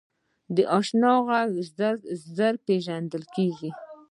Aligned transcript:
د 0.55 0.57
اشنا 0.77 1.13
غږ 1.27 1.51
ژر 2.35 2.53
پیژندل 2.65 3.23
کېږي 3.35 3.69